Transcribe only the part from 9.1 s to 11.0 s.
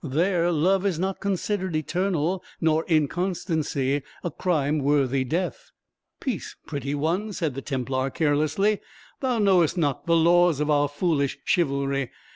"thou knowest not the laws of our